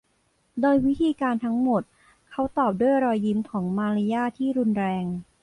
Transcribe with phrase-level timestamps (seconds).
[0.61, 1.81] โดยวิธีการทั้งหมด
[2.31, 5.05] เขาตอบด้วยรอยยิ้มของมารยาทที่รุนแรง